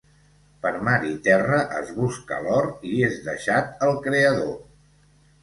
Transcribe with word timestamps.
Per 0.61 0.69
mar 0.85 0.93
i 1.09 1.11
terra 1.27 1.59
es 1.81 1.91
busca 1.99 2.39
l'or 2.47 2.67
i 2.93 2.95
és 3.09 3.21
deixat 3.29 3.87
el 3.91 3.95
Creador. 4.09 4.59